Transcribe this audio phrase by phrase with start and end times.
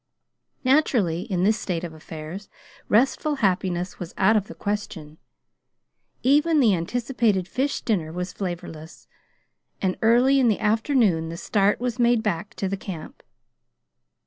[0.63, 2.49] Naturally, in this state of affairs,
[2.89, 5.19] restful happiness was out of the question.
[6.23, 9.07] Even the anticipated fish dinner was flavorless;
[9.79, 13.21] and early in the afternoon the start was made back to the camp.